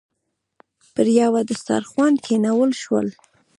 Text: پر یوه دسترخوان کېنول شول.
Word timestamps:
پر 0.93 1.07
یوه 1.19 1.41
دسترخوان 1.49 2.13
کېنول 2.25 2.71
شول. 2.81 3.07